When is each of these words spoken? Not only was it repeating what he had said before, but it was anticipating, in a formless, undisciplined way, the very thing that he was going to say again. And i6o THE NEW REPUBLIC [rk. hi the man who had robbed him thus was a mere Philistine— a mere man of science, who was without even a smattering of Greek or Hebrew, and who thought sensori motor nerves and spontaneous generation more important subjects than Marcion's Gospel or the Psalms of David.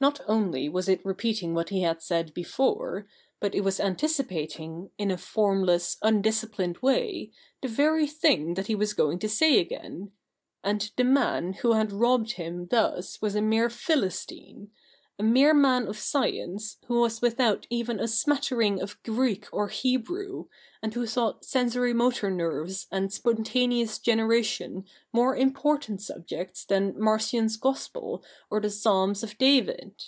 Not 0.00 0.20
only 0.28 0.68
was 0.68 0.88
it 0.88 1.04
repeating 1.04 1.54
what 1.54 1.70
he 1.70 1.82
had 1.82 2.00
said 2.00 2.32
before, 2.32 3.08
but 3.40 3.52
it 3.52 3.62
was 3.62 3.80
anticipating, 3.80 4.90
in 4.96 5.10
a 5.10 5.18
formless, 5.18 5.96
undisciplined 6.02 6.78
way, 6.78 7.32
the 7.62 7.66
very 7.66 8.06
thing 8.06 8.54
that 8.54 8.68
he 8.68 8.76
was 8.76 8.92
going 8.94 9.18
to 9.18 9.28
say 9.28 9.58
again. 9.58 10.12
And 10.62 10.80
i6o 10.82 10.94
THE 10.94 11.02
NEW 11.02 11.10
REPUBLIC 11.10 11.24
[rk. 11.24 11.30
hi 11.32 11.32
the 11.34 11.42
man 11.42 11.52
who 11.54 11.72
had 11.72 11.92
robbed 11.92 12.32
him 12.34 12.66
thus 12.70 13.20
was 13.20 13.34
a 13.34 13.42
mere 13.42 13.68
Philistine— 13.68 14.70
a 15.20 15.24
mere 15.24 15.52
man 15.52 15.88
of 15.88 15.98
science, 15.98 16.76
who 16.86 17.00
was 17.00 17.20
without 17.20 17.66
even 17.70 17.98
a 17.98 18.06
smattering 18.06 18.80
of 18.80 19.02
Greek 19.02 19.48
or 19.50 19.66
Hebrew, 19.66 20.44
and 20.80 20.94
who 20.94 21.08
thought 21.08 21.42
sensori 21.42 21.92
motor 21.92 22.30
nerves 22.30 22.86
and 22.92 23.12
spontaneous 23.12 23.98
generation 23.98 24.84
more 25.12 25.34
important 25.36 26.00
subjects 26.00 26.64
than 26.66 26.94
Marcion's 26.96 27.56
Gospel 27.56 28.22
or 28.48 28.60
the 28.60 28.70
Psalms 28.70 29.24
of 29.24 29.36
David. 29.38 30.04